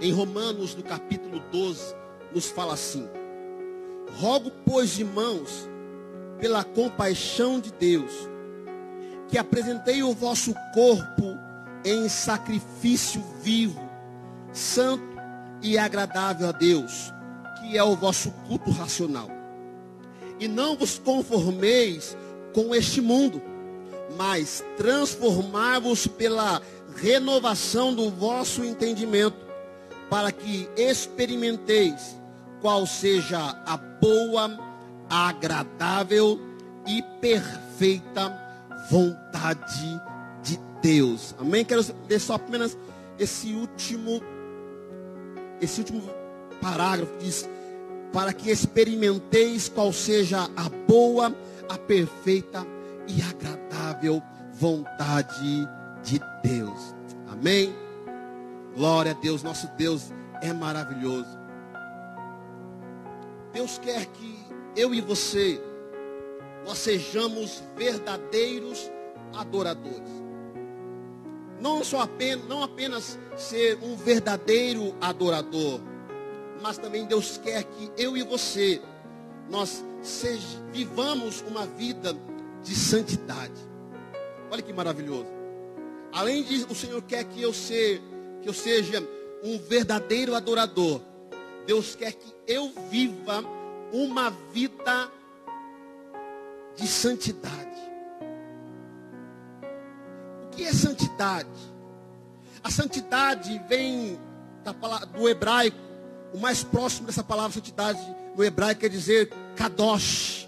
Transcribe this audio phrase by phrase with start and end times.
[0.00, 1.94] em Romanos, no capítulo 12,
[2.34, 3.08] nos fala assim:
[4.18, 5.68] Rogo, pois, irmãos,
[6.38, 8.12] pela compaixão de Deus,
[9.28, 11.38] que apresentei o vosso corpo
[11.84, 13.80] em sacrifício vivo,
[14.52, 15.04] santo
[15.62, 17.12] e agradável a Deus,
[17.60, 19.28] que é o vosso culto racional.
[20.38, 22.16] E não vos conformeis
[22.52, 23.40] com este mundo,
[24.16, 26.60] mas transformai-vos pela
[26.96, 29.36] renovação do vosso entendimento,
[30.14, 32.16] para que experimenteis
[32.60, 33.36] qual seja
[33.66, 34.56] a boa,
[35.10, 36.38] agradável
[36.86, 38.32] e perfeita
[38.88, 40.00] vontade
[40.44, 41.34] de Deus.
[41.36, 41.64] Amém?
[41.64, 42.78] Quero ler só apenas
[43.18, 44.22] esse último
[45.60, 46.02] esse último
[46.62, 47.48] parágrafo diz
[48.12, 51.34] para que experimenteis qual seja a boa,
[51.68, 52.64] a perfeita
[53.08, 55.68] e agradável vontade
[56.04, 56.94] de Deus.
[57.32, 57.83] Amém?
[58.74, 61.38] Glória a Deus, nosso Deus é maravilhoso.
[63.52, 64.38] Deus quer que
[64.76, 65.60] eu e você
[66.66, 68.90] nós sejamos verdadeiros
[69.34, 70.24] adoradores.
[71.60, 75.80] Não só apenas, não apenas ser um verdadeiro adorador,
[76.60, 78.80] mas também Deus quer que eu e você
[79.50, 82.16] nós seja, vivamos uma vida
[82.62, 83.52] de santidade.
[84.50, 85.28] Olha que maravilhoso.
[86.12, 88.00] Além disso, o Senhor quer que eu, ser,
[88.44, 89.02] que eu seja
[89.42, 91.00] um verdadeiro adorador.
[91.66, 93.42] Deus quer que eu viva
[93.90, 95.10] uma vida
[96.76, 97.54] de santidade.
[100.44, 101.48] O que é santidade?
[102.62, 104.20] A santidade vem
[105.16, 105.78] do hebraico,
[106.34, 108.00] o mais próximo dessa palavra santidade
[108.36, 110.46] no hebraico quer dizer kadosh.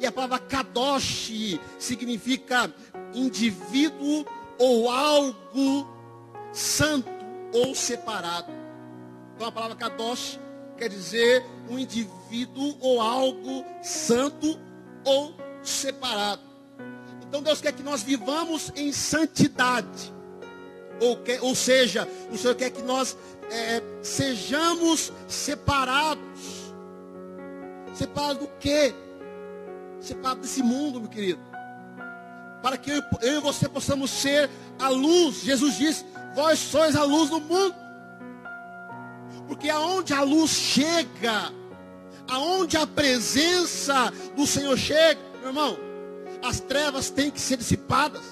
[0.00, 2.74] E a palavra kadosh significa
[3.14, 4.24] indivíduo
[4.58, 5.99] ou algo
[6.52, 7.08] santo
[7.52, 8.52] ou separado.
[9.34, 10.38] Então a palavra kadosh
[10.76, 14.58] quer dizer um indivíduo ou algo santo
[15.04, 16.42] ou separado.
[17.26, 20.12] Então Deus quer que nós vivamos em santidade.
[21.00, 23.16] Ou, quer, ou seja, o Senhor quer que nós
[23.50, 26.74] é, sejamos separados.
[27.94, 28.94] Separados do quê?
[30.00, 31.40] Separados desse mundo, meu querido.
[32.62, 35.42] Para que eu, eu e você possamos ser a luz.
[35.42, 36.04] Jesus disse:
[36.34, 37.74] Vós sois a luz do mundo.
[39.46, 41.52] Porque aonde a luz chega,
[42.28, 45.76] aonde a presença do Senhor chega, meu irmão,
[46.42, 48.22] as trevas têm que ser dissipadas.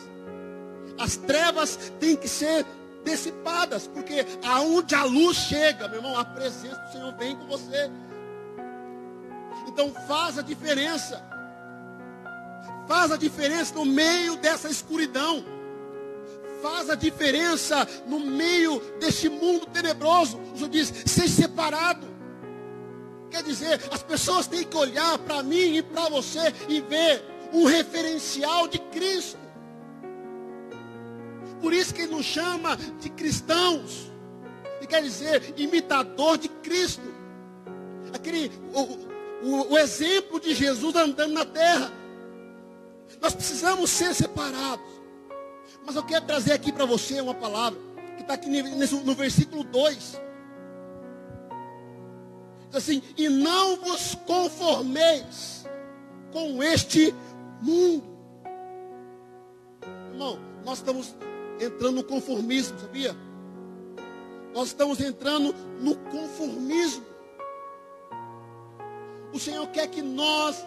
[0.98, 2.64] As trevas têm que ser
[3.04, 7.90] dissipadas, porque aonde a luz chega, meu irmão, a presença do Senhor vem com você.
[9.66, 11.22] Então faz a diferença.
[12.86, 15.44] Faz a diferença no meio dessa escuridão
[16.62, 20.38] faz a diferença no meio deste mundo tenebroso.
[20.60, 22.06] O diz: seja separado.
[23.30, 27.64] Quer dizer, as pessoas têm que olhar para mim e para você e ver um
[27.64, 29.38] referencial de Cristo.
[31.60, 34.10] Por isso que ele nos chama de cristãos.
[34.80, 37.02] E quer dizer, imitador de Cristo.
[38.12, 38.80] Aquele, o,
[39.42, 41.92] o, o exemplo de Jesus andando na terra.
[43.20, 44.97] Nós precisamos ser separados.
[45.84, 47.78] Mas eu quero trazer aqui para você uma palavra
[48.16, 49.96] que está aqui no versículo 2.
[52.68, 55.64] Diz assim: E não vos conformeis
[56.32, 57.14] com este
[57.62, 58.04] mundo.
[60.12, 61.14] Irmão, nós estamos
[61.60, 63.16] entrando no conformismo, sabia?
[64.54, 67.04] Nós estamos entrando no conformismo.
[69.32, 70.64] O Senhor quer que nós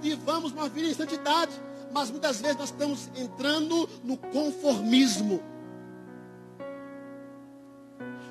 [0.00, 1.52] vivamos uma vida em santidade
[1.94, 5.40] mas muitas vezes nós estamos entrando no conformismo.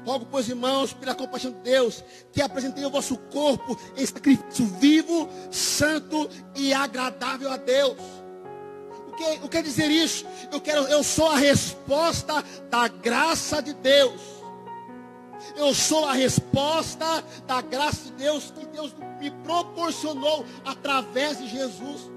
[0.06, 2.04] Rogo, pois, irmãos, pela compaixão de Deus,
[2.34, 7.96] que apresentei o vosso corpo em sacrifício vivo, santo e agradável a Deus.
[9.08, 10.26] O que, o que dizer isso?
[10.52, 14.20] Eu, quero, eu sou a resposta da graça de Deus.
[15.56, 22.12] Eu sou a resposta da graça de Deus que Deus me proporcionou através de Jesus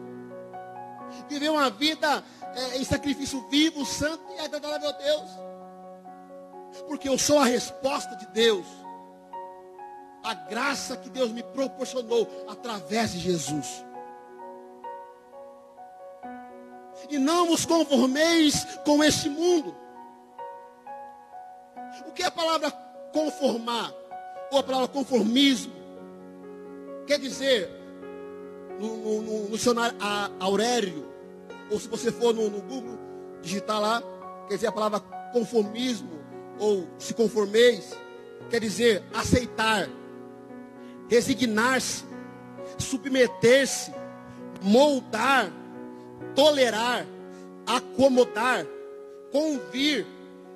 [1.29, 2.23] viver uma vida
[2.55, 5.31] é, em sacrifício vivo, santo e agradável a Deus.
[6.89, 8.67] Porque eu sou a resposta de Deus.
[10.23, 13.85] A graça que Deus me proporcionou através de Jesus.
[17.09, 19.77] E não vos conformeis com este mundo.
[22.07, 22.71] O que é a palavra
[23.13, 23.93] conformar?
[24.51, 25.73] Ou a palavra conformismo?
[27.07, 27.71] Quer dizer,
[28.81, 29.97] no, no, no, dicionário
[31.71, 32.99] ou se você for no, no Google,
[33.43, 34.03] digitar lá,
[34.49, 35.01] quer dizer a palavra
[35.33, 36.17] conformismo,
[36.59, 37.97] ou se conformeis,
[38.51, 39.89] quer dizer aceitar,
[41.09, 42.05] resignar-se,
[42.79, 43.93] submeter-se,
[44.63, 45.51] moldar,
[46.35, 47.07] tolerar,
[47.67, 48.67] acomodar,
[49.33, 50.07] convir,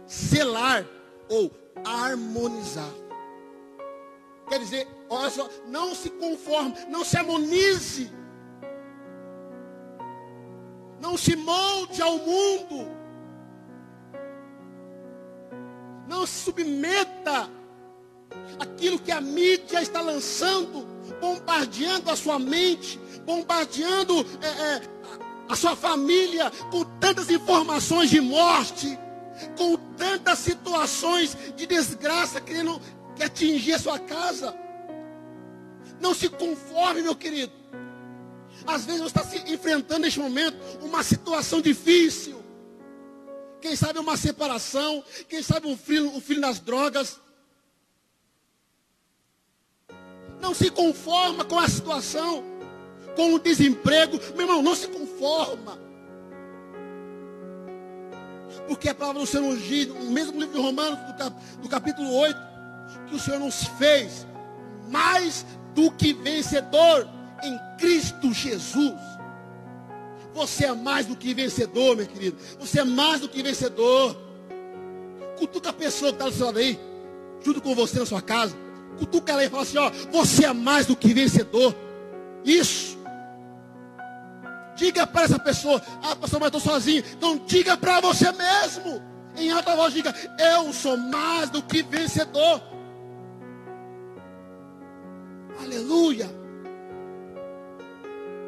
[0.07, 0.87] selar
[1.29, 1.51] ou
[1.85, 2.93] harmonizar.
[4.49, 8.11] Quer dizer, olha só, não se conforme, não se harmonize.
[11.01, 12.89] Não se molde ao mundo.
[16.07, 17.49] Não se submeta
[18.59, 20.87] àquilo que a mídia está lançando,
[21.21, 24.83] bombardeando a sua mente, bombardeando é, é,
[25.49, 28.99] a sua família com tantas informações de morte,
[29.57, 32.81] com tantas situações de desgraça querendo
[33.17, 34.55] que atingir a sua casa.
[36.01, 37.60] Não se conforme, meu querido.
[38.67, 42.43] Às vezes você está se enfrentando neste momento uma situação difícil.
[43.61, 47.21] Quem sabe uma separação, quem sabe um filho, um filho nas drogas.
[50.41, 52.43] Não se conforma com a situação,
[53.15, 54.19] com o desemprego.
[54.35, 55.79] Meu irmão, não se conforma.
[58.67, 60.99] Porque a palavra do Senhor diz, no mesmo livro de Romanos,
[61.61, 62.41] do capítulo 8,
[63.09, 64.27] que o Senhor nos fez
[64.89, 67.09] mais do que vencedor
[67.43, 68.99] em Cristo Jesus.
[70.35, 72.37] Você é mais do que vencedor, meu querido.
[72.59, 74.17] Você é mais do que vencedor.
[75.39, 76.79] Cutuca a pessoa que está do seu lado aí,
[77.43, 78.57] junto com você na sua casa.
[78.99, 81.75] Cutuca ela e fala assim: ó, você é mais do que vencedor.
[82.45, 82.99] Isso.
[84.77, 87.05] Diga para essa pessoa, ah, pastor, mas estou sozinho.
[87.13, 89.03] Então diga para você mesmo.
[89.37, 92.63] Em alta voz, diga: Eu sou mais do que vencedor.
[95.61, 96.40] Aleluia.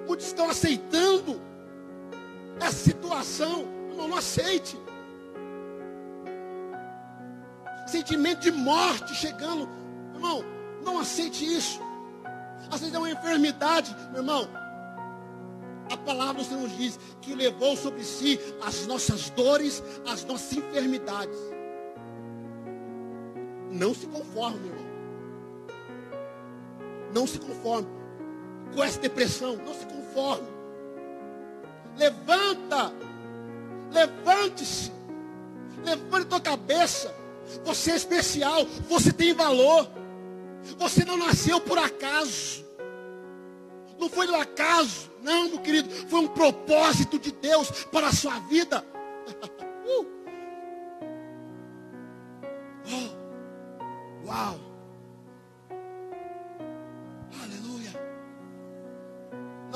[0.07, 1.41] Muitos estão aceitando
[2.61, 3.65] essa situação.
[3.91, 4.79] Irmão, não aceite.
[7.87, 9.69] Sentimento de morte chegando.
[10.15, 10.45] Irmão,
[10.85, 11.81] não aceite isso.
[12.71, 14.49] Vezes é uma enfermidade, meu irmão.
[15.91, 20.57] A palavra do Senhor nos diz que levou sobre si as nossas dores, as nossas
[20.57, 21.39] enfermidades.
[23.71, 24.93] Não se conforme, irmão.
[27.15, 28.02] Não se conforme
[28.75, 29.57] com essa depressão.
[29.57, 30.49] Não se conforme.
[31.97, 32.93] Levanta.
[33.91, 34.93] Levante-se.
[35.85, 37.15] Levante tua cabeça.
[37.65, 38.65] Você é especial.
[38.89, 39.89] Você tem valor.
[40.79, 42.65] Você não nasceu por acaso.
[43.99, 45.11] Não foi do acaso.
[45.23, 45.89] Não, meu querido.
[46.09, 48.85] Foi um propósito de Deus para a sua vida.
[49.87, 50.07] uh.
[52.87, 53.23] oh.
[54.27, 54.72] Uau.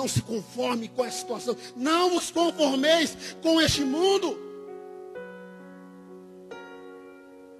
[0.07, 1.57] Não se conforme com essa situação.
[1.75, 4.39] Não vos conformeis com este mundo.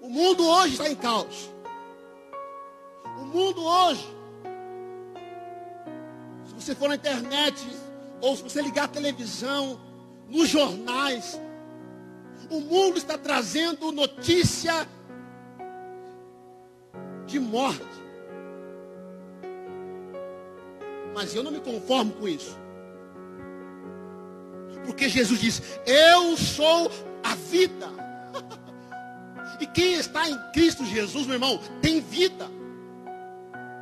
[0.01, 1.51] O mundo hoje está em caos.
[3.21, 4.07] O mundo hoje,
[6.45, 7.67] se você for na internet,
[8.21, 9.81] ou se você ligar a televisão,
[10.29, 11.41] nos jornais,
[12.49, 14.87] o mundo está trazendo notícia
[17.27, 18.06] de morte.
[21.17, 22.55] Mas eu não me conformo com isso.
[24.85, 26.93] Porque Jesus diz: Eu sou
[27.25, 27.89] a vida.
[29.59, 32.51] e quem está em Cristo Jesus, meu irmão, tem vida.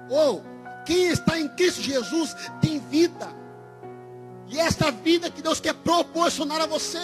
[0.08, 0.44] Ou
[0.86, 3.26] quem está em Cristo Jesus tem vida.
[4.46, 7.00] E esta vida que Deus quer proporcionar a você.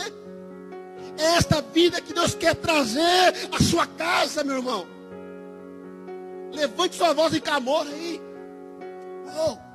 [1.18, 4.86] É esta vida que Deus quer trazer à sua casa, meu irmão.
[6.52, 8.20] Levante sua voz em clamor aí.
[9.36, 9.69] Oh.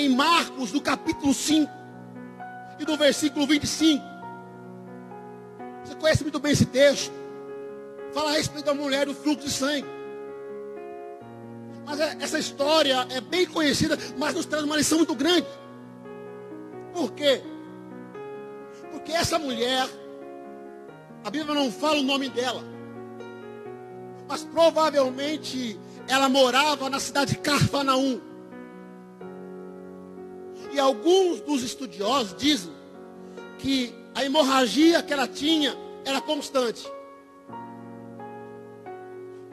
[0.00, 1.70] Em Marcos, do capítulo 5
[2.78, 4.02] e do versículo 25.
[5.84, 7.12] Você conhece muito bem esse texto.
[8.12, 9.86] Fala a respeito da mulher do fluxo de sangue.
[11.84, 15.46] Mas é, essa história é bem conhecida, mas nos traz uma lição muito grande.
[16.92, 17.42] Por quê?
[18.90, 19.88] Porque essa mulher,
[21.24, 22.62] a Bíblia não fala o nome dela,
[24.28, 25.78] mas provavelmente
[26.08, 28.29] ela morava na cidade de Carfanaum.
[30.80, 32.72] Alguns dos estudiosos dizem
[33.58, 36.90] que a hemorragia que ela tinha era constante.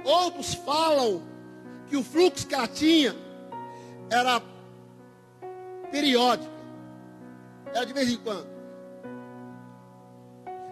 [0.03, 1.21] Outros falam
[1.87, 3.15] que o fluxo que ela tinha
[4.09, 4.41] era
[5.91, 6.51] periódico.
[7.73, 8.47] Era de vez em quando.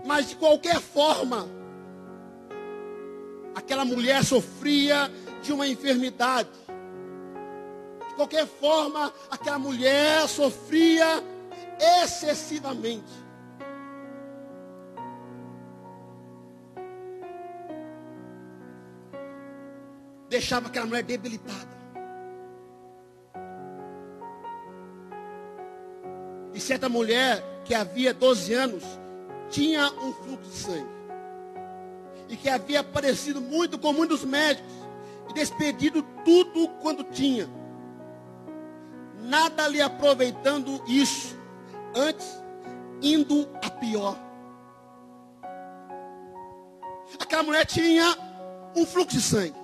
[0.06, 1.48] Mas de qualquer forma,
[3.56, 6.65] aquela mulher sofria de uma enfermidade de
[8.16, 11.24] qualquer forma, aquela mulher sofria
[12.04, 13.26] excessivamente.
[20.30, 21.76] Deixava aquela mulher debilitada.
[26.54, 28.84] E certa mulher que havia 12 anos
[29.50, 30.96] tinha um fluxo de sangue.
[32.30, 34.72] E que havia aparecido muito com muitos médicos
[35.30, 37.48] e despedido tudo quanto tinha
[39.26, 41.36] Nada lhe aproveitando isso,
[41.96, 42.44] antes
[43.02, 44.16] indo a pior.
[47.20, 48.16] Aquela mulher tinha
[48.76, 49.56] um fluxo de sangue.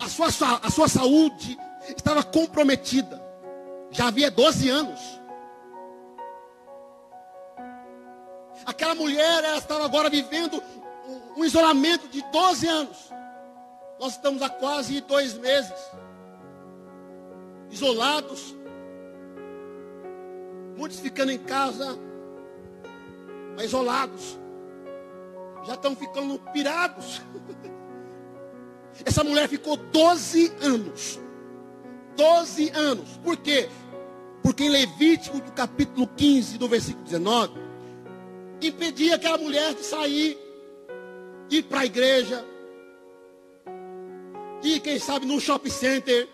[0.00, 0.28] A sua,
[0.62, 3.20] a sua saúde estava comprometida.
[3.90, 5.00] Já havia 12 anos.
[8.64, 10.62] Aquela mulher, ela estava agora vivendo
[11.36, 12.96] um, isolamento de 12 anos.
[13.98, 15.74] Nós estamos há quase dois meses
[17.70, 18.56] isolados,
[20.76, 21.98] muitos ficando em casa,
[23.56, 24.38] mas isolados,
[25.66, 27.20] já estão ficando pirados.
[29.04, 31.20] Essa mulher ficou 12 anos.
[32.16, 33.08] 12 anos.
[33.22, 33.68] Por quê?
[34.42, 37.52] Porque em Levítico, do capítulo 15, do versículo 19,
[38.60, 40.38] impedia aquela mulher de sair,
[41.50, 42.44] ir para a igreja,
[44.62, 46.28] ir, quem sabe, num shopping center,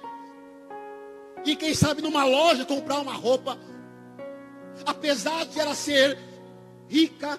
[1.51, 3.59] ir, quem sabe, numa loja comprar uma roupa.
[4.85, 6.19] Apesar de ela ser
[6.89, 7.39] rica,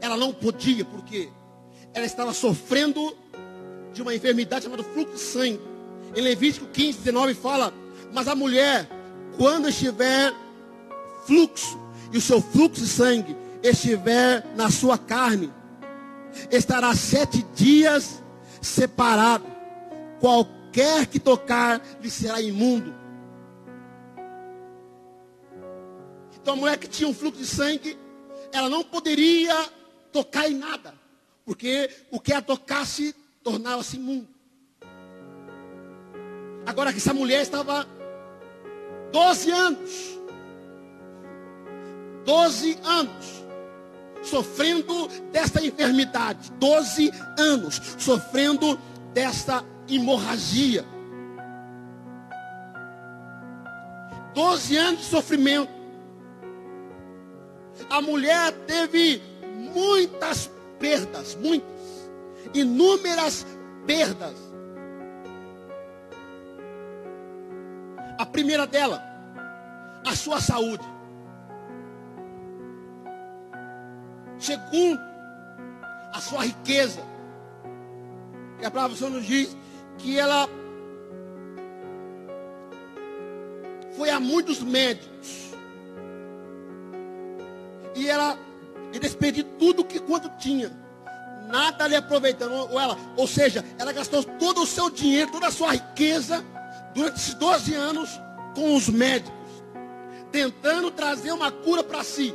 [0.00, 1.30] ela não podia, porque
[1.92, 3.16] ela estava sofrendo
[3.92, 5.60] de uma enfermidade chamada fluxo de sangue.
[6.14, 7.72] Em Levítico 15, 19 fala:
[8.12, 8.88] Mas a mulher,
[9.36, 10.32] quando estiver
[11.26, 11.78] fluxo,
[12.12, 15.52] e o seu fluxo de sangue estiver na sua carne,
[16.50, 18.22] estará sete dias
[18.60, 19.44] separado.
[20.20, 20.59] Qualquer
[21.06, 22.94] que tocar lhe será imundo.
[26.40, 27.98] Então a mulher que tinha um fluxo de sangue,
[28.52, 29.54] ela não poderia
[30.12, 30.94] tocar em nada.
[31.44, 34.28] Porque o que a tocasse tornava-se imundo.
[36.66, 37.86] Agora que essa mulher estava
[39.12, 40.20] 12 anos,
[42.24, 43.44] 12 anos,
[44.22, 48.78] sofrendo desta enfermidade, 12 anos, sofrendo
[49.12, 49.64] desta
[49.96, 50.84] hemorragia.
[54.34, 55.72] 12 anos de sofrimento.
[57.88, 59.22] A mulher teve
[59.74, 62.10] muitas perdas, muitas
[62.54, 63.46] inúmeras
[63.86, 64.34] perdas.
[68.18, 69.02] A primeira dela,
[70.06, 70.84] a sua saúde.
[74.38, 75.00] Segundo,
[76.12, 77.02] a sua riqueza.
[78.60, 79.56] E a palavra do Senhor nos diz
[80.02, 80.48] que ela
[83.96, 85.50] foi a muitos médicos.
[87.94, 88.38] E ela
[88.98, 90.70] despediu tudo que quanto tinha
[91.48, 92.52] nada lhe aproveitando.
[92.52, 96.44] Ou, ela, ou seja, ela gastou todo o seu dinheiro, toda a sua riqueza,
[96.94, 98.08] durante esses 12 anos,
[98.54, 99.34] com os médicos,
[100.32, 102.34] tentando trazer uma cura para si.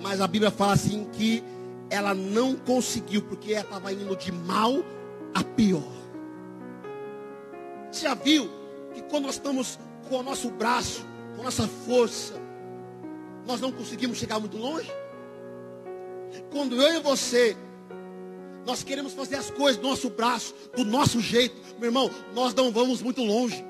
[0.00, 1.42] Mas a Bíblia fala assim que
[1.94, 4.84] ela não conseguiu, porque ela estava indo de mal
[5.32, 5.92] a pior.
[7.90, 8.50] Você já viu
[8.92, 12.34] que quando nós estamos com o nosso braço, com a nossa força,
[13.46, 14.90] nós não conseguimos chegar muito longe?
[16.50, 17.56] Quando eu e você,
[18.66, 22.72] nós queremos fazer as coisas do nosso braço, do nosso jeito, meu irmão, nós não
[22.72, 23.64] vamos muito longe.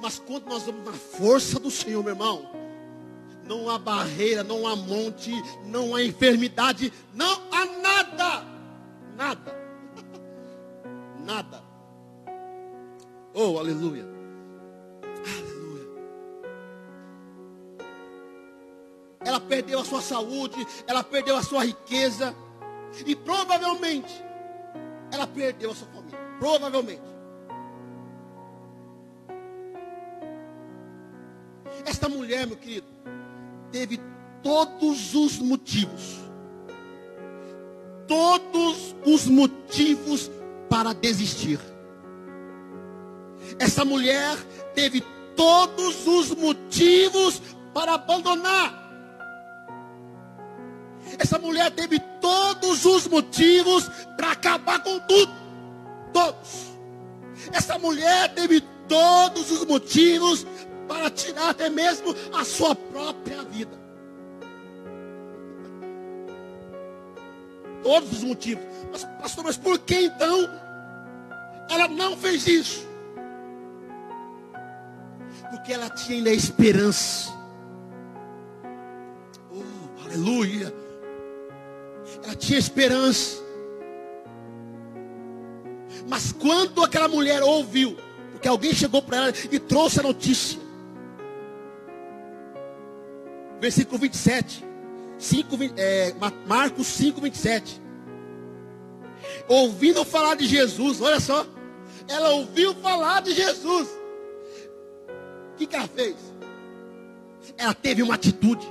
[0.00, 2.61] Mas quando nós vamos na força do Senhor, meu irmão,
[3.52, 5.30] não há barreira, não há monte,
[5.66, 8.46] não há enfermidade, não há nada,
[9.14, 9.54] nada,
[11.22, 11.62] nada.
[13.34, 14.10] Oh, aleluia.
[19.24, 22.34] ela perdeu a sua saúde, ela perdeu a sua riqueza,
[23.06, 24.12] e provavelmente
[25.12, 26.18] ela perdeu a sua família.
[26.40, 27.02] Provavelmente.
[31.86, 32.91] Esta mulher, meu querido,
[33.72, 33.98] teve
[34.42, 36.20] todos os motivos,
[38.06, 40.30] todos os motivos
[40.68, 41.58] para desistir.
[43.58, 44.36] Essa mulher
[44.74, 45.02] teve
[45.34, 47.40] todos os motivos
[47.72, 48.80] para abandonar.
[51.18, 55.32] Essa mulher teve todos os motivos para acabar com tudo.
[56.12, 56.72] Todos.
[57.52, 60.46] Essa mulher teve todos os motivos
[60.92, 63.80] para tirar até mesmo a sua própria vida.
[67.82, 68.62] Todos os motivos.
[68.92, 70.48] Mas, pastor, mas por que então
[71.70, 72.86] ela não fez isso?
[75.50, 77.32] Porque ela tinha ainda esperança.
[79.50, 80.04] Oh.
[80.04, 80.72] Aleluia.
[82.22, 83.42] Ela tinha esperança.
[86.06, 87.96] Mas quando aquela mulher ouviu,
[88.32, 90.61] porque alguém chegou para ela e trouxe a notícia.
[93.62, 94.66] Versículo 27.
[95.20, 96.12] 5, é,
[96.48, 97.80] Marcos 5, 27.
[99.46, 101.46] Ouvindo falar de Jesus, olha só.
[102.08, 103.88] Ela ouviu falar de Jesus.
[105.52, 106.16] O que, que ela fez?
[107.56, 108.66] Ela teve uma atitude.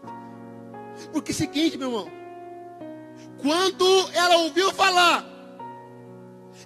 [1.12, 2.10] Porque é o seguinte, meu irmão.
[3.42, 5.22] Quando ela ouviu falar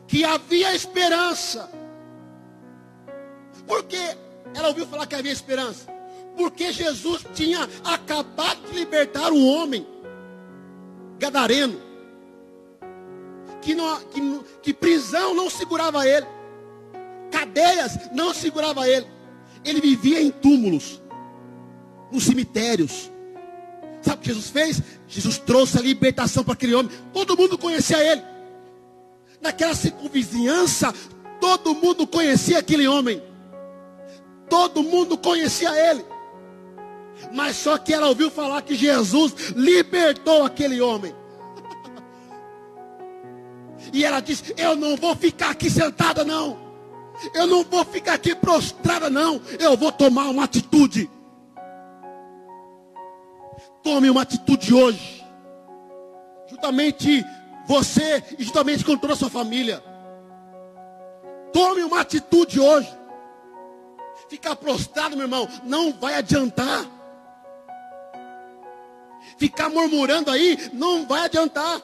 [0.07, 1.69] que havia esperança.
[3.67, 3.99] Porque
[4.55, 5.96] ela ouviu falar que havia esperança.
[6.37, 9.87] Porque Jesus tinha acabado de libertar um homem
[11.19, 11.81] gadareno.
[13.63, 16.27] Que, não, que, que prisão não segurava ele.
[17.31, 19.07] Cadeias não segurava ele.
[19.65, 21.03] Ele vivia em túmulos,
[22.13, 23.11] nos cemitérios.
[24.03, 24.83] Sabe o que Jesus fez?
[25.09, 26.93] Jesus trouxe a libertação para aquele homem.
[27.13, 28.23] Todo mundo conhecia ele.
[29.41, 30.95] Naquela circunvizinhança,
[31.41, 33.23] todo mundo conhecia aquele homem.
[34.49, 36.05] Todo mundo conhecia ele.
[37.33, 41.15] Mas só que ela ouviu falar que Jesus libertou aquele homem.
[43.93, 46.67] E ela disse: Eu não vou ficar aqui sentada, não.
[47.35, 49.41] Eu não vou ficar aqui prostrada, não.
[49.59, 51.11] Eu vou tomar uma atitude.
[53.83, 55.25] Tome uma atitude hoje.
[56.49, 57.25] Juntamente
[57.67, 59.83] você e juntamente com toda a sua família.
[61.53, 62.93] Tome uma atitude hoje.
[64.29, 66.85] Ficar prostrado, meu irmão, não vai adiantar.
[69.39, 71.83] Ficar murmurando aí não vai adiantar.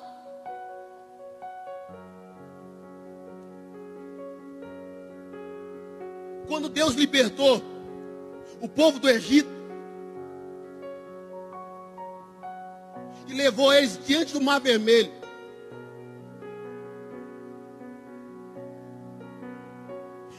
[6.46, 7.62] Quando Deus libertou
[8.60, 9.48] o povo do Egito
[13.26, 15.12] e levou eles diante do Mar Vermelho,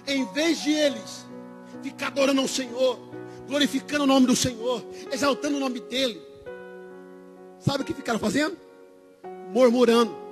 [0.06, 1.26] em vez de eles
[1.82, 3.00] ficar adorando ao Senhor,
[3.48, 6.22] glorificando o nome do Senhor, exaltando o nome dEle,
[7.64, 8.58] sabe o que ficaram fazendo?
[9.52, 10.24] Murmurando.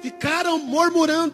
[0.00, 1.32] Ficaram murmurando,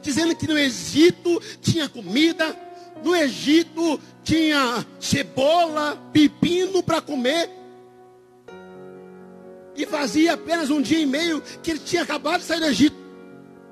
[0.00, 2.56] dizendo que no Egito tinha comida,
[3.04, 7.50] no Egito tinha cebola, pepino para comer,
[9.76, 12.96] e fazia apenas um dia e meio que ele tinha acabado de sair do Egito.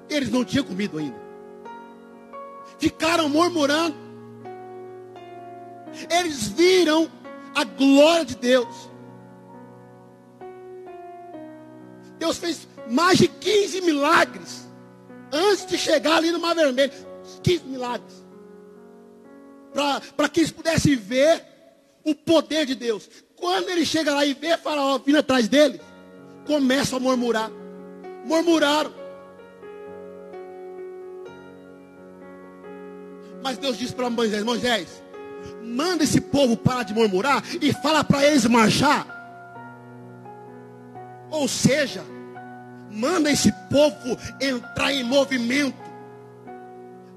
[0.09, 1.17] Eles não tinham comido ainda.
[2.79, 4.10] Ficaram murmurando.
[6.11, 7.11] Eles viram
[7.55, 8.91] a glória de Deus.
[12.19, 14.69] Deus fez mais de 15 milagres
[15.33, 16.93] antes de chegar ali no Mar Vermelho.
[17.43, 18.25] 15 milagres.
[20.17, 21.43] Para que eles pudessem ver
[22.05, 23.09] o poder de Deus.
[23.37, 25.81] Quando ele chega lá e vê Faraó vindo atrás dele,
[26.47, 27.51] começam a murmurar.
[28.25, 28.93] Murmuraram.
[33.43, 35.03] Mas Deus disse para Moisés: Moisés,
[35.63, 39.07] manda esse povo parar de murmurar e fala para eles marchar.
[41.31, 42.03] Ou seja,
[42.91, 45.79] manda esse povo entrar em movimento.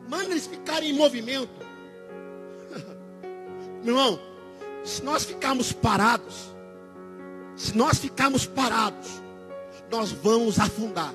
[0.07, 1.49] Manda eles ficarem em movimento.
[3.83, 4.19] Meu irmão,
[4.83, 6.53] se nós ficarmos parados,
[7.55, 9.21] se nós ficarmos parados,
[9.89, 11.13] nós vamos afundar.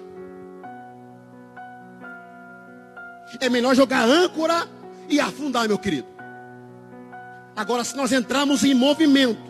[3.41, 4.67] É melhor jogar âncora
[5.09, 6.18] e afundar, meu querido.
[7.59, 9.43] Agora, se nós entrarmos em movimento,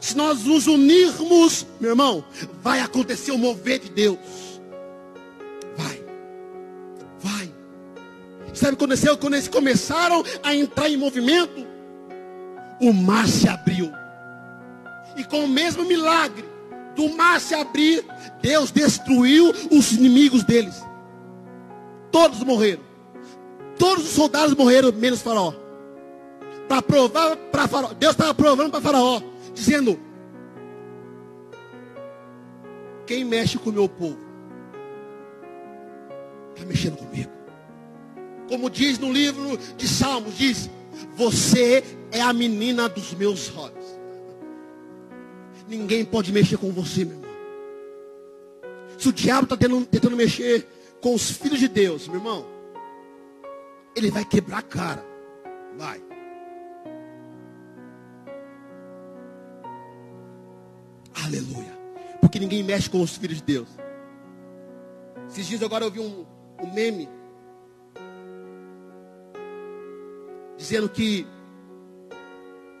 [0.00, 2.24] se nós nos unirmos, meu irmão,
[2.62, 4.18] vai acontecer o mover de Deus.
[5.76, 6.02] Vai.
[7.20, 7.54] Vai.
[8.54, 9.18] Sabe o que aconteceu?
[9.18, 11.66] Quando eles começaram a entrar em movimento,
[12.80, 13.92] o mar se abriu.
[15.18, 16.42] E com o mesmo milagre
[16.94, 18.02] do mar se abrir,
[18.40, 20.82] Deus destruiu os inimigos deles.
[22.10, 22.82] Todos morreram.
[23.78, 25.65] Todos os soldados morreram, menos Faraó.
[26.68, 27.92] Para provar para Faraó.
[27.94, 29.20] Deus estava provando para Faraó,
[29.54, 29.98] dizendo:
[33.06, 34.18] Quem mexe com o meu povo,
[36.54, 37.30] está mexendo comigo.
[38.48, 40.70] Como diz no livro de Salmos, diz:
[41.14, 43.84] Você é a menina dos meus olhos.
[45.68, 47.26] Ninguém pode mexer com você, meu irmão.
[48.98, 50.66] Se o diabo está tentando, mexer
[51.00, 52.46] com os filhos de Deus, meu irmão,
[53.94, 55.04] ele vai quebrar a cara.
[55.76, 56.00] Vai.
[61.26, 61.76] Aleluia.
[62.20, 63.68] Porque ninguém mexe com os filhos de Deus.
[65.28, 66.24] Esses dias agora eu vi um,
[66.62, 67.08] um meme
[70.56, 71.26] dizendo que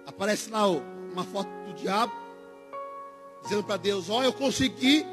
[0.06, 2.12] aparece lá uma foto do diabo,
[3.42, 5.04] dizendo para Deus: Ó, oh, eu consegui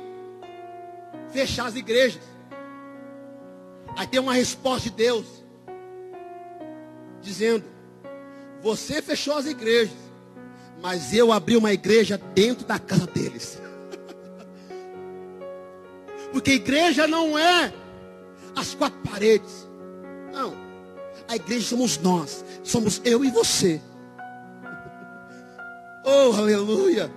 [1.31, 2.21] fechar as igrejas.
[3.97, 5.25] Aí tem uma resposta de Deus,
[7.19, 7.65] dizendo:
[8.61, 10.02] Você fechou as igrejas,
[10.83, 13.57] mas eu abri uma igreja dentro da casa deles.
[16.33, 17.73] Porque igreja não é
[18.53, 19.65] as quatro paredes.
[20.33, 20.53] Não.
[21.29, 22.43] A igreja somos nós.
[22.63, 23.81] Somos eu e você.
[26.05, 27.09] Oh, aleluia.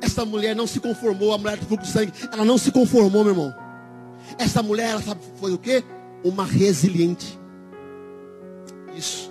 [0.00, 3.24] Essa mulher não se conformou, a mulher do fluxo de sangue, ela não se conformou,
[3.24, 3.52] meu irmão.
[4.38, 5.82] Essa mulher, ela sabe, foi o quê?
[6.22, 7.36] Uma resiliente.
[8.94, 9.28] Isso.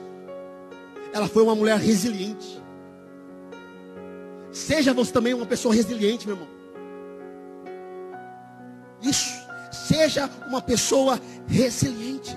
[1.13, 2.64] Ela foi uma mulher resiliente.
[4.55, 6.49] Seja você também uma pessoa resiliente, meu irmão.
[9.01, 9.35] Isso.
[9.69, 12.31] Seja uma pessoa resiliente.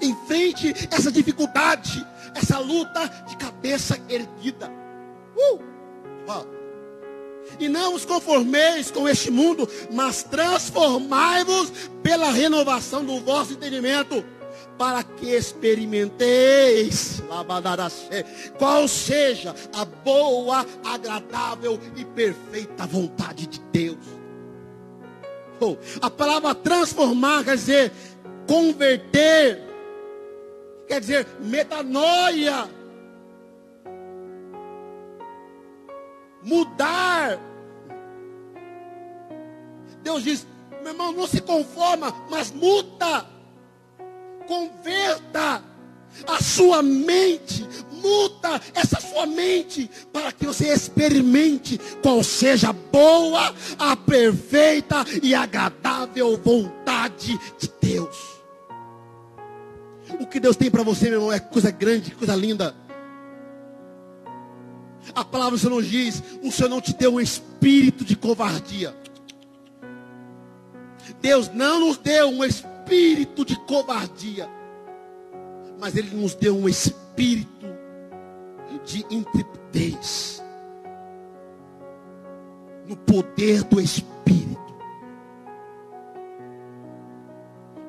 [0.00, 2.04] Enfrente essa dificuldade,
[2.34, 4.72] essa luta de cabeça erguida.
[5.36, 5.62] Uh!
[7.60, 11.70] E não os conformeis com este mundo, mas transformai-vos
[12.02, 14.24] pela renovação do vosso entendimento,
[14.78, 17.22] para que experimenteis
[18.58, 23.98] qual seja a boa, agradável e perfeita vontade de Deus.
[25.60, 27.92] Oh, a palavra transformar quer dizer
[28.46, 29.62] converter,
[30.88, 32.68] quer dizer metanoia
[36.42, 37.38] mudar.
[40.02, 40.46] Deus diz:
[40.82, 43.33] meu irmão, não se conforma, mas muda.
[44.46, 45.62] Converta
[46.26, 53.54] a sua mente, muda essa sua mente para que você experimente qual seja a boa,
[53.78, 58.16] a perfeita e agradável vontade de Deus.
[60.20, 62.74] O que Deus tem para você, meu irmão, é coisa grande, coisa linda.
[65.14, 68.94] A palavra do Senhor nos diz: o Senhor não te deu um espírito de covardia.
[71.20, 72.73] Deus não nos deu um espírito
[73.44, 74.48] de covardia,
[75.78, 77.66] mas Ele nos deu um espírito
[78.84, 80.42] de intrepidez.
[82.86, 84.60] No poder do Espírito.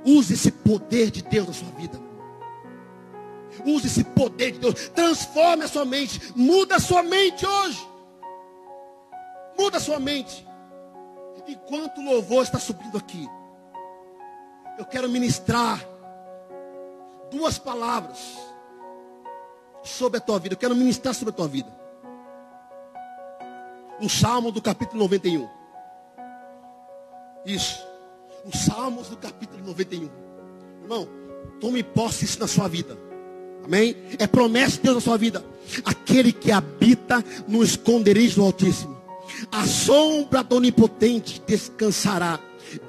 [0.05, 1.99] Use esse poder de Deus na sua vida.
[3.65, 4.89] Use esse poder de Deus.
[4.89, 6.31] Transforme a sua mente.
[6.35, 7.85] Muda a sua mente hoje.
[9.57, 10.45] Muda a sua mente.
[11.47, 13.27] Enquanto o louvor está subindo aqui,
[14.77, 15.83] eu quero ministrar
[17.31, 18.17] duas palavras
[19.83, 20.55] sobre a tua vida.
[20.55, 21.69] Eu quero ministrar sobre a tua vida.
[24.01, 25.47] O Salmo do capítulo 91.
[27.45, 27.85] Isso.
[28.45, 30.09] Os Salmos do capítulo 91.
[30.81, 31.07] Irmão,
[31.59, 32.97] tome posse isso na sua vida.
[33.63, 33.95] Amém?
[34.19, 35.43] É promessa de Deus na sua vida.
[35.83, 38.95] Aquele que habita no esconderijo do Altíssimo.
[39.51, 42.39] A sombra do Onipotente descansará.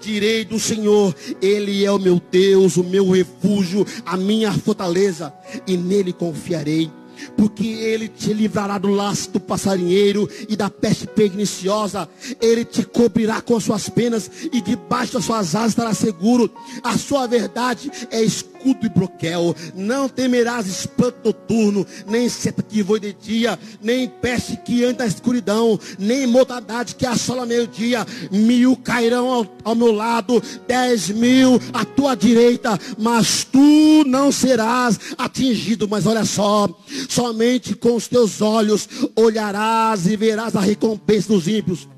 [0.00, 5.32] Direi do Senhor, Ele é o meu Deus, o meu refúgio, a minha fortaleza,
[5.66, 6.90] e nele confiarei
[7.36, 12.08] porque ele te livrará do laço do passarinheiro e da peste perniciosa.
[12.40, 16.50] Ele te cobrirá com suas penas e debaixo das suas asas estará seguro.
[16.82, 18.22] A sua verdade é
[18.66, 19.54] escudo e broquel.
[19.74, 25.06] Não temerás espanto noturno, nem seta que voe de dia, nem peste que anda na
[25.06, 28.04] escuridão, nem mortandade que assola meio-dia.
[28.30, 34.98] Mil cairão ao, ao meu lado, dez mil à tua direita, mas tu não serás
[35.16, 35.86] atingido.
[35.88, 36.68] Mas olha só,
[37.08, 41.88] somente com os teus olhos olharás e verás a recompensa dos ímpios.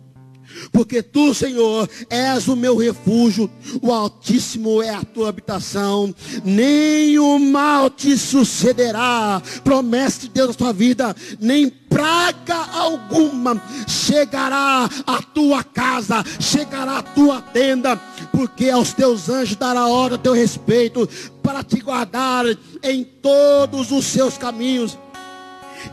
[0.73, 7.38] Porque tu, Senhor, és o meu refúgio, o Altíssimo é a tua habitação, nem o
[7.38, 9.42] mal te sucederá.
[9.64, 17.03] Promessa de Deus na tua vida, nem praga alguma chegará à tua casa, chegará à
[17.03, 17.97] tua tenda,
[18.33, 21.09] porque aos teus anjos dará hora a teu respeito,
[21.42, 22.44] para te guardar
[22.83, 24.99] em todos os seus caminhos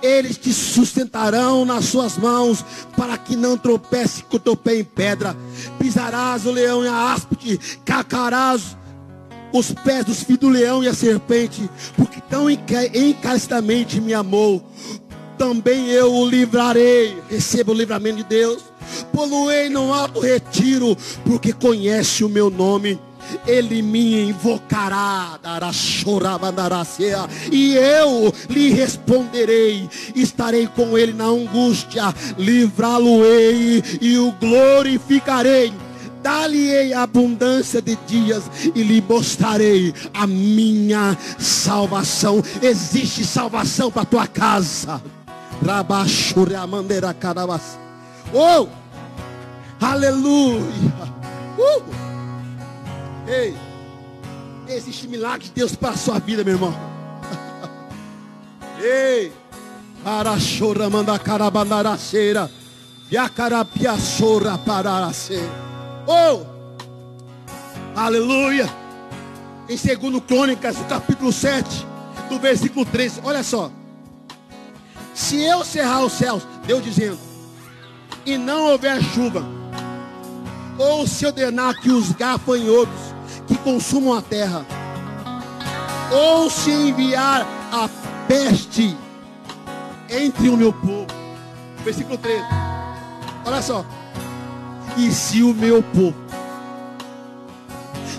[0.02, 2.64] eles te sustentarão nas suas mãos,
[2.96, 5.36] para que não tropece com o teu pé em pedra.
[5.80, 8.78] Pisarás o leão e a áspide, cacarás
[9.54, 14.64] os pés dos filhos do leão e a serpente, porque tão encarecidamente me amou.
[15.38, 17.18] Também eu o livrarei.
[17.30, 18.64] Receba o livramento de Deus.
[19.12, 20.96] Poluei no alto retiro,
[21.26, 23.00] porque conhece o meu nome
[23.48, 25.40] ele me invocará,
[27.52, 35.74] e eu lhe responderei, estarei com ele na angústia, livrá-lo-ei e o glorificarei
[36.26, 42.42] Dar-lhe abundância de dias e lhe mostrarei a minha salvação.
[42.64, 45.00] Existe salvação para tua casa.
[48.34, 48.68] Oh!
[49.80, 50.64] Aleluia!
[51.60, 52.05] Uh!
[53.28, 53.56] Ei!
[54.68, 56.74] Existe milagre de Deus para a sua vida, meu irmão.
[58.80, 59.32] Ei!
[60.04, 62.52] Para chora manda carabandaraceira.
[63.12, 65.40] Yacarapiaçora pararacê.
[66.08, 66.46] Oh!
[67.96, 68.70] Aleluia!
[69.68, 71.86] Em 2 Crônicas, capítulo 7,
[72.30, 73.22] do versículo 13.
[73.24, 73.72] Olha só.
[75.14, 77.18] Se eu cerrar os céus, Deus dizendo,
[78.26, 79.44] e não houver chuva,
[80.78, 83.05] ou se ordenar que os gafanhotos
[83.48, 84.66] que consumam a terra,
[86.12, 87.90] ou se enviar a
[88.28, 88.96] peste
[90.10, 91.08] entre o meu povo.
[91.84, 92.44] Versículo 13.
[93.46, 93.86] Olha só.
[94.98, 96.16] E se o meu povo,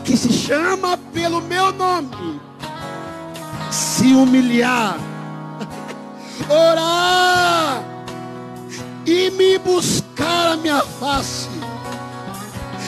[0.04, 2.40] que se chama pelo meu nome,
[3.70, 4.98] se humilhar,
[6.50, 7.82] orar
[9.06, 11.48] e me buscar a minha face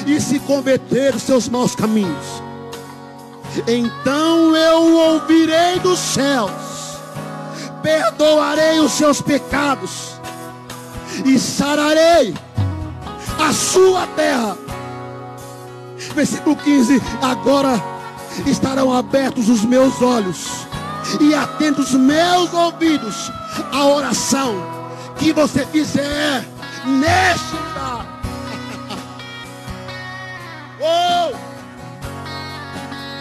[0.08, 2.42] e se converter dos seus maus caminhos,
[3.66, 6.50] então eu ouvirei dos céus,
[7.82, 10.12] perdoarei os seus pecados
[11.24, 12.34] e sararei
[13.38, 14.56] a sua terra.
[16.14, 17.82] Versículo 15: Agora
[18.46, 20.66] estarão abertos os meus olhos
[21.20, 23.30] e atentos os meus ouvidos
[23.72, 24.54] à oração
[25.18, 26.44] que você fizer
[26.84, 27.97] neste lugar.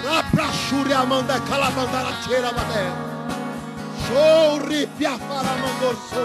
[0.08, 2.91] Na prachura amanda calabandara tira mané.
[4.08, 6.24] Chorri piafara mandorso.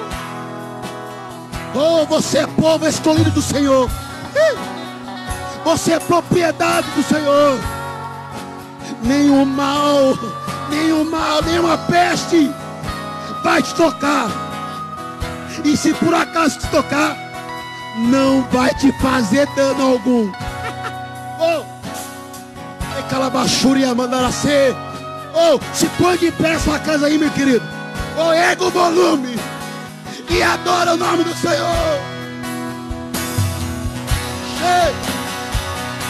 [1.74, 3.90] Oh, você é povo escolhido do Senhor.
[5.64, 7.58] Você é propriedade do Senhor.
[9.02, 10.14] Nenhum mal
[10.72, 12.50] nenhum mal, nenhuma peste
[13.44, 14.28] vai te tocar.
[15.64, 17.16] E se por acaso te tocar,
[18.08, 20.32] não vai te fazer dano algum.
[23.02, 24.74] Oh, é calabachúria mandar ser.
[25.34, 27.62] Oh, se põe de pé sua casa aí, meu querido.
[28.16, 29.36] Oh, erga o volume
[30.28, 32.00] e adora o nome do Senhor.
[34.60, 34.94] Ei.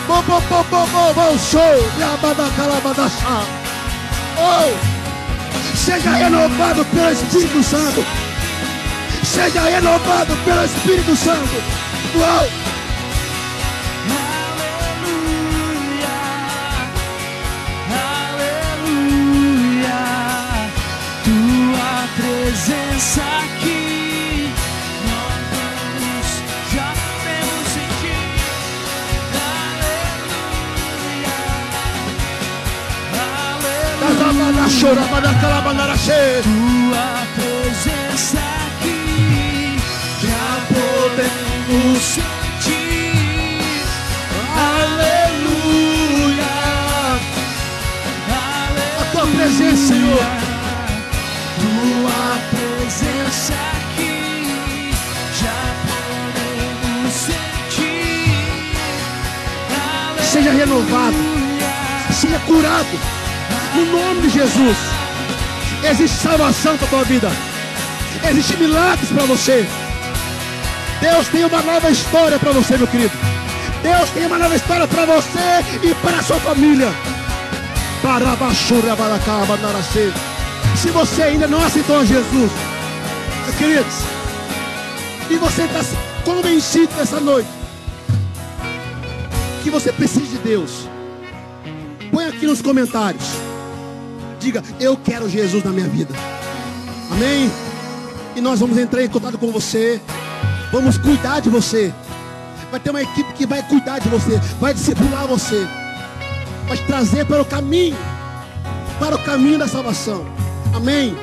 [0.06, 1.60] Bom, bom, bom, bom, bom, bom, show.
[1.98, 3.10] Yabada calabada
[4.38, 8.04] Oh, seja renovado pelo Espírito Santo.
[9.24, 11.62] Seja renovado pelo Espírito Santo.
[22.52, 24.52] Presença aqui,
[25.08, 26.26] nós
[26.74, 26.92] já
[27.24, 28.36] temos em.
[34.02, 34.68] Aleluia,
[35.96, 36.42] cheia.
[36.42, 39.78] tua presença aqui,
[40.20, 43.82] já podemos sentir.
[44.54, 46.52] Aleluia.
[48.28, 49.00] Aleluia.
[49.00, 50.51] A tua presença, Senhor.
[60.32, 61.16] Seja renovado.
[62.10, 63.00] Seja curado.
[63.74, 64.76] No nome de Jesus.
[65.90, 67.30] Existe salvação para a tua vida.
[68.30, 69.68] Existe milagres para você.
[71.00, 73.12] Deus tem uma nova história para você, meu querido.
[73.82, 76.92] Deus tem uma nova história para você e para a sua família.
[78.02, 80.12] Barabachura, baracaba, naracê.
[80.76, 82.50] Se você ainda não aceitou Jesus,
[83.58, 83.94] queridos,
[85.30, 85.80] e você está
[86.24, 87.48] convencido nessa noite
[89.62, 90.88] que você precisa de Deus,
[92.10, 93.24] põe aqui nos comentários.
[94.40, 96.14] Diga, eu quero Jesus na minha vida.
[97.10, 97.50] Amém?
[98.34, 100.00] E nós vamos entrar em contato com você.
[100.72, 101.92] Vamos cuidar de você.
[102.70, 105.68] Vai ter uma equipe que vai cuidar de você, vai discipular você,
[106.66, 107.94] vai trazer para o caminho,
[108.98, 110.24] para o caminho da salvação.
[110.74, 111.16] Amém?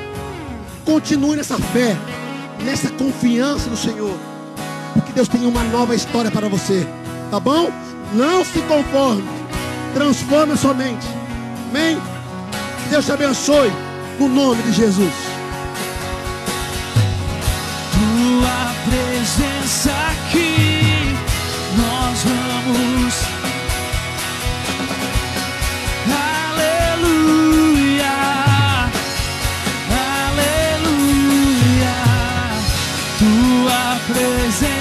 [0.86, 1.98] Continue nessa fé,
[2.64, 4.18] nessa confiança no Senhor,
[4.94, 6.88] porque Deus tem uma nova história para você,
[7.30, 7.70] tá bom?
[8.14, 9.24] Não se conforme,
[9.94, 11.06] transforme a sua mente.
[11.70, 12.00] Amém?
[12.84, 13.72] Que Deus te abençoe,
[14.20, 15.14] no nome de Jesus.
[17.92, 21.16] Tua presença aqui,
[21.78, 23.39] nós vamos
[34.14, 34.79] presente.